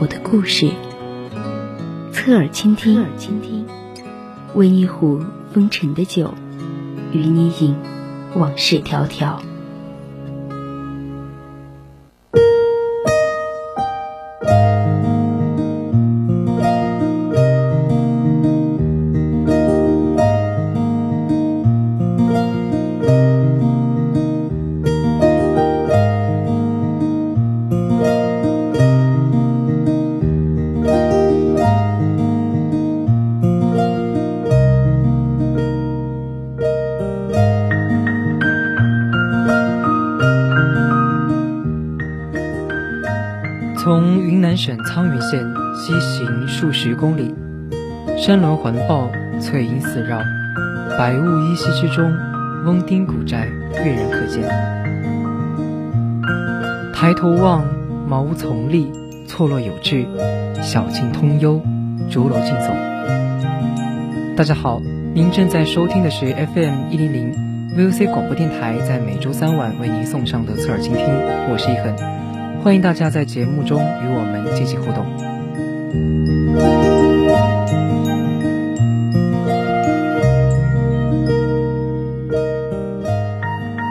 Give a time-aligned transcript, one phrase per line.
[0.00, 0.70] 我的故事，
[2.12, 3.66] 侧耳倾听，侧耳倾听，
[4.54, 5.20] 温一壶
[5.52, 6.34] 风尘的酒，
[7.12, 7.74] 与你饮
[8.34, 9.38] 往事迢迢。
[43.86, 47.32] 从云南省沧源县西行数十公里，
[48.18, 49.08] 山峦环抱，
[49.40, 50.18] 翠阴四绕，
[50.98, 52.12] 白雾依稀之中，
[52.64, 53.46] 翁丁古寨
[53.84, 54.42] 跃然可见。
[56.92, 57.64] 抬头望，
[58.08, 58.90] 茅屋丛立，
[59.28, 60.04] 错落有致，
[60.60, 61.62] 小径通幽，
[62.10, 62.74] 竹楼竞耸。
[64.34, 64.80] 大家好，
[65.14, 67.32] 您正在收听的是 FM 一零零
[67.76, 72.25] VOC 广播电台，在每周三晚为您送上的侧耳倾听，我是一恒。
[72.66, 75.06] 欢迎大家在节目中与我们进行互动。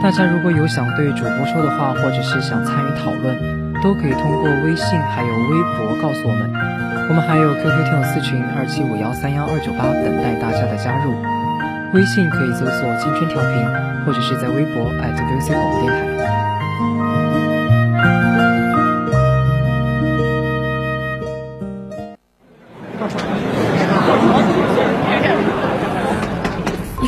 [0.00, 6.52] 大家如果有想对主播说的话，或者是想参与讨论，都可以通过微信还有微博告诉我们。
[7.08, 11.12] 我们还有 QQ 听友私群二七五幺三幺二九八等待大家的加入。
[11.92, 13.66] 微信可以搜索“青春调频”，
[14.06, 16.09] 或者是在微博 @VOC 广播电台。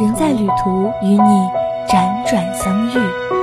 [0.00, 1.50] 人在旅途，与你
[1.86, 3.39] 辗转相遇。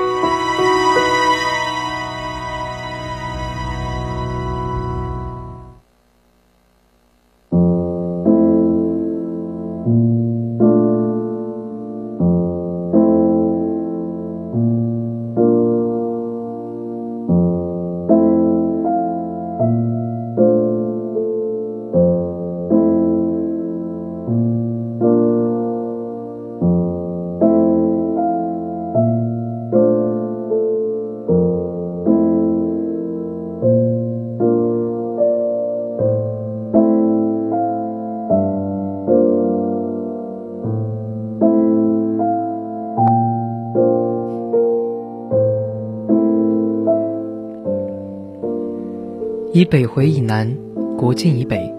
[49.58, 50.56] 以北回以南，
[51.00, 51.74] 国境以北，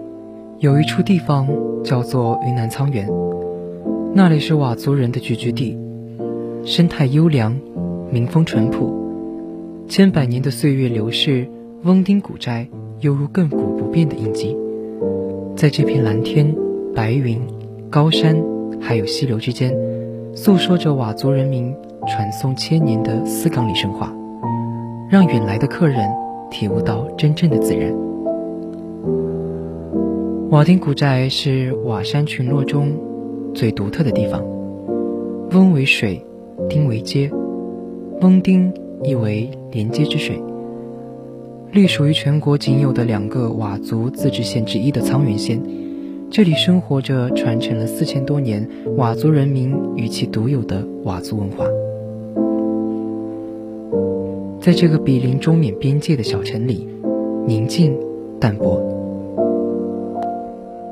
[0.57, 1.47] 有一处地方
[1.81, 3.09] 叫做云南沧源，
[4.13, 5.77] 那里是佤族人的聚居地，
[6.65, 7.57] 生态优良，
[8.11, 8.93] 民风淳朴，
[9.87, 11.47] 千百年的岁月流逝，
[11.85, 12.67] 翁丁古寨
[12.99, 14.57] 犹如亘古不变的印记，
[15.55, 16.53] 在这片蓝天、
[16.93, 17.39] 白云、
[17.89, 18.35] 高山
[18.81, 19.73] 还有溪流之间，
[20.35, 21.73] 诉说着佤族人民
[22.05, 24.13] 传颂千年的丝岗里神话，
[25.09, 26.28] 让远来的客人。
[26.49, 27.93] 体悟到真正的自然。
[30.49, 32.91] 瓦丁古寨是瓦山群落中
[33.53, 34.43] 最独特的地方。
[35.51, 36.23] 翁为水，
[36.67, 37.29] 丁为街，
[38.21, 38.71] 翁丁
[39.03, 40.41] 意为连接之水。
[41.71, 45.61] 隶属于全国仅有的两个佤族自治县之一的沧源县，
[46.31, 48.67] 这里生活着传承了四千多年
[48.97, 51.65] 佤族人民与其独有的佤族文化。
[54.69, 56.87] 在这个比邻中缅边界的小城里，
[57.47, 57.97] 宁静
[58.39, 58.79] 淡泊。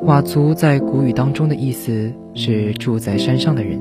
[0.03, 3.79] 佤族在古语当中的意思是住在山上的人。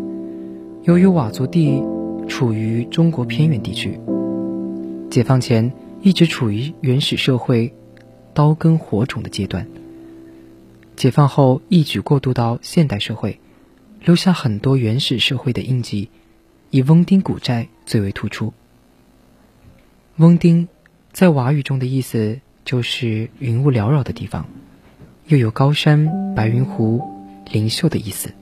[0.82, 1.82] 由于佤族地
[2.28, 3.98] 处于中国偏远地区，
[5.08, 5.72] 解放前
[6.02, 7.72] 一直处于原始社会，
[8.34, 9.66] 刀耕火种的阶段。
[10.94, 13.40] 解放后一举过渡到现代社会，
[14.04, 16.10] 留下很多原始社会的印记，
[16.68, 18.52] 以翁丁古寨最为突出。
[20.18, 20.66] 翁丁，
[21.12, 24.46] 在瓦语中的意思就是云雾缭绕的地方，
[25.26, 27.02] 又有高山、白云湖、
[27.52, 28.32] 灵秀的意思。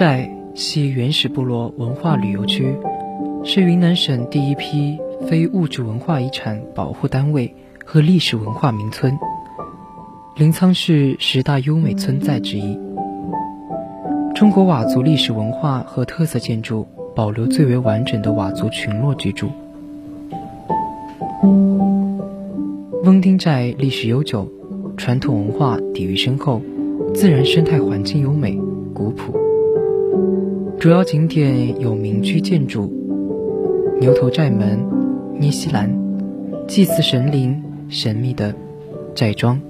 [0.00, 2.74] 寨系原始部落文化旅游区，
[3.44, 4.98] 是云南省第一批
[5.28, 7.54] 非物质文化遗产保护单位
[7.84, 9.18] 和历史文化名村，
[10.36, 12.80] 临沧市十大优美村寨之一。
[14.34, 19.50] 中国佤族历史文化和特色建筑保留最为完整的佤族群落居住。
[23.04, 24.50] 翁丁寨历史悠久，
[24.96, 26.62] 传统文化底蕴深厚，
[27.14, 28.58] 自然生态环境优美
[28.94, 29.39] 古朴。
[30.78, 32.90] 主要景点有民居建筑、
[34.00, 34.78] 牛头寨门、
[35.38, 35.90] 尼西兰、
[36.66, 38.54] 祭祀神灵、神秘的
[39.14, 39.60] 寨庄，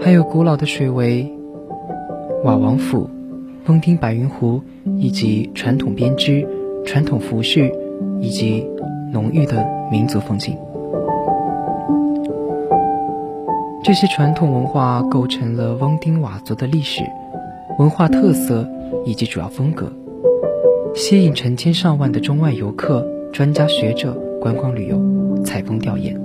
[0.00, 1.30] 还有古老的水围、
[2.44, 3.10] 瓦王府、
[3.66, 4.62] 翁丁白云湖，
[4.96, 6.46] 以及传统编织、
[6.86, 7.70] 传统服饰
[8.20, 8.66] 以及
[9.12, 10.56] 浓郁的民族风情。
[13.84, 17.02] 这些传统文化构成了翁丁佤族的历史
[17.78, 18.68] 文化特色。
[19.04, 19.90] 以及主要风格，
[20.94, 26.18] 吸引成千上万的中外游客、专家学者观光旅游、采风调研，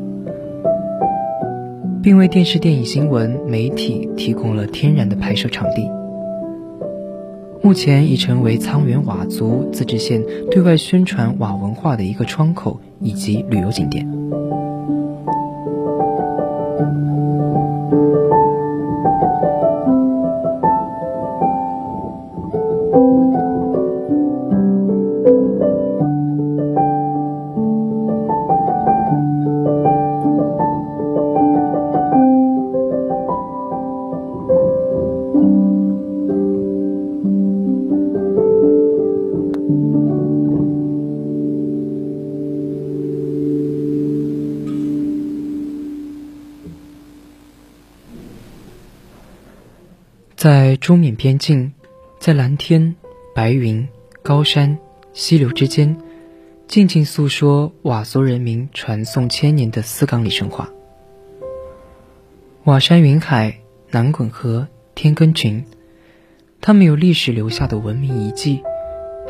[2.02, 5.90] 并为电视、电影、新闻媒体提供了天然的拍摄场地。
[7.62, 14.23] 目前已成为沧源佤族自治县对外宣传佤文化的一个窗口以及旅游景点。
[50.44, 51.72] 在中缅边境，
[52.20, 52.98] 在蓝天、
[53.34, 53.88] 白云、
[54.22, 54.78] 高山、
[55.14, 55.96] 溪流之间，
[56.68, 60.70] 静静诉说佤族人民传颂千年的丝岗里神话。
[62.66, 63.60] 佤山云海，
[63.90, 65.64] 南滚河，天根群，
[66.60, 68.62] 他们有历史留下的文明遗迹，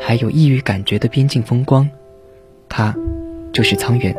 [0.00, 1.88] 还有异域感觉的边境风光。
[2.68, 2.92] 它，
[3.52, 4.16] 就是沧源。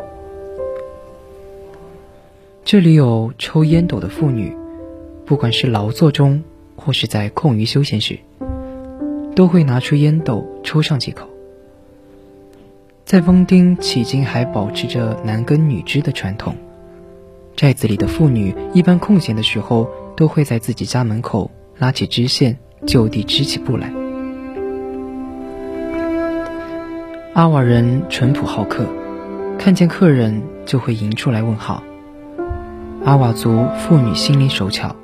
[2.64, 4.56] 这里有抽烟斗的妇女，
[5.26, 6.42] 不管是劳作中。
[6.86, 8.20] 或是在空余休闲时，
[9.34, 11.28] 都会拿出烟斗抽上几口。
[13.04, 16.54] 在翁丁，迄今还保持着男耕女织的传统。
[17.56, 23.92] 寨子里的妇女一般空闲的时候，都会在自己家门口拉起织线，就地织起布来。
[27.34, 28.86] 阿瓦人淳朴好客，
[29.58, 31.82] 看见客人就会迎出来问好。
[33.04, 34.94] 阿瓦族妇女心灵手巧。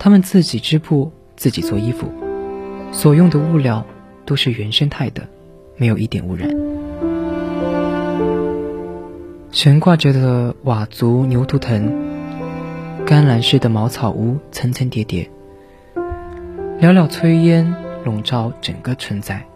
[0.00, 2.12] 他们自己织布，自己做衣服，
[2.90, 3.86] 所用的物料
[4.26, 5.22] 都是原生态的，
[5.76, 6.50] 没有一点污染。
[9.52, 11.94] 悬挂着的佤族牛图腾，
[13.06, 15.30] 甘蓝式的茅草屋层层叠叠，
[16.80, 17.72] 袅袅炊烟
[18.04, 19.46] 笼罩整个村寨。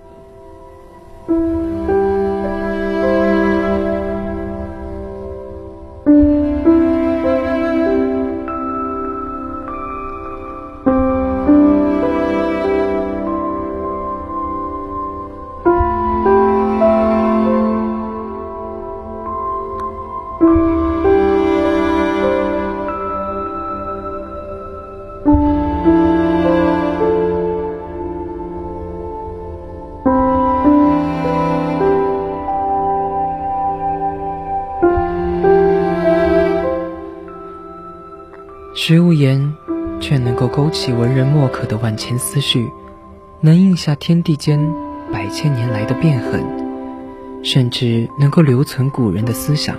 [38.85, 39.55] 实无言，
[40.01, 42.69] 却能够勾起文人墨客的万千思绪，
[43.41, 44.59] 能印下天地间
[45.13, 46.43] 百千年来的变痕，
[47.45, 49.77] 甚至能够留存古人的思想，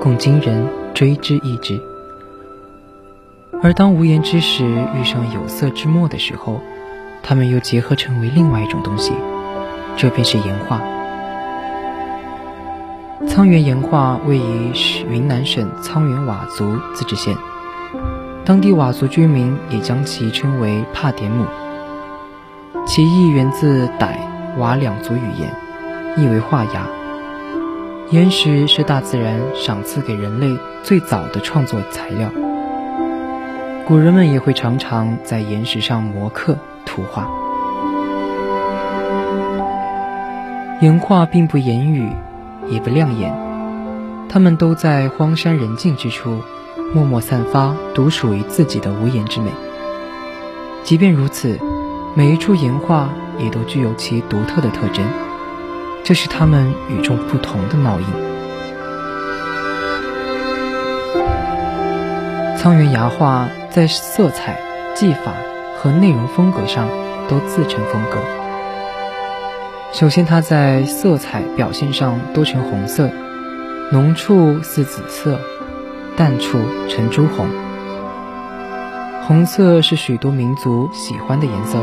[0.00, 1.80] 供今人追之忆之。
[3.62, 6.60] 而当无言之时遇上有色之墨的时候，
[7.22, 9.12] 它们又结合成为另外一种东西，
[9.96, 10.80] 这便是岩画。
[13.28, 14.72] 沧源岩画位于
[15.08, 17.36] 云南省沧源佤族自治县，
[18.44, 21.46] 当地佤族居民也将其称为帕典姆，
[22.86, 24.16] 其意源自傣
[24.58, 25.50] 佤两族语言，
[26.16, 26.86] 意为画牙。
[28.10, 32.30] 岩石是大自然赏赐给人类最早的创作材料，
[33.86, 37.26] 古人们也会常常在岩石上磨刻图画。
[40.80, 42.10] 岩画并不言语。
[42.66, 43.30] 也不亮眼，
[44.26, 46.40] 他们都在荒山人静之处，
[46.94, 49.50] 默默散发独属于自己的无言之美。
[50.84, 51.58] 即便如此，
[52.14, 55.04] 每一处岩画也都具有其独特的特征，
[56.04, 58.06] 这是他们与众不同的烙印。
[62.56, 64.60] 苍原崖画在色彩、
[64.94, 65.32] 技法
[65.76, 66.88] 和内容风格上
[67.28, 68.18] 都自成风格。
[69.92, 73.10] 首先，它在色彩表现上多呈红色，
[73.90, 75.38] 浓处似紫色，
[76.16, 77.46] 淡处呈朱红。
[79.26, 81.78] 红色是许多民族喜欢的颜色，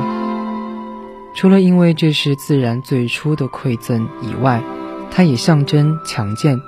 [1.35, 4.61] 除了因为这是自然最初的馈赠以外，
[5.09, 6.59] 它也象征强健、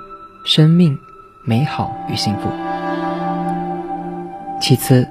[0.44, 0.98] 生命、
[1.42, 2.50] 美好与幸福。
[4.60, 5.08] 其次，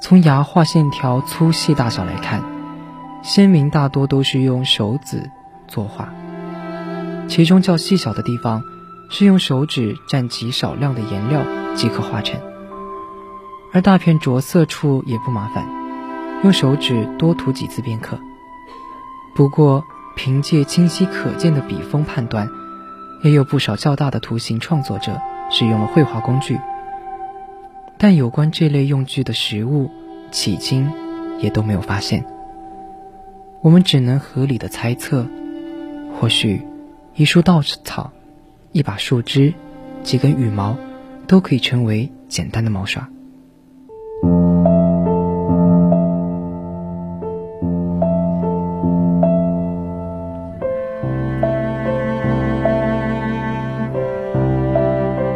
[0.00, 2.42] 从牙画线条粗细大小来看，
[3.22, 5.30] 鲜明大多都是用手指。
[5.68, 6.10] 作画，
[7.26, 8.62] 其中较细小的地方
[9.08, 11.42] 是用手指蘸极少量的颜料
[11.74, 12.40] 即可画成，
[13.72, 15.66] 而大片着色处也不麻烦，
[16.42, 18.18] 用手指多涂几次便可。
[19.34, 19.84] 不过，
[20.16, 22.48] 凭借清晰可见的笔锋判断，
[23.22, 25.20] 也有不少较大的图形创作者
[25.50, 26.58] 使用了绘画工具，
[27.98, 29.90] 但有关这类用具的实物，
[30.32, 30.90] 迄今
[31.38, 32.24] 也都没有发现。
[33.60, 35.26] 我们只能合理的猜测。
[36.18, 36.66] 或许，
[37.14, 38.10] 一束稻草、
[38.76, 39.54] 一把树枝、
[40.02, 40.76] 几根羽毛，
[41.26, 43.08] 都可以成为简单的毛刷。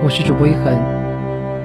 [0.04, 0.78] 我是主播一恒，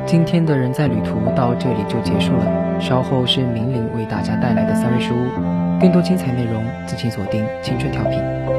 [0.05, 2.79] 今天的人在旅途到这里就结束了。
[2.79, 8.54] 稍后是明玲为大家带来的三味书屋，更多精彩内容，敬请锁定青春调频。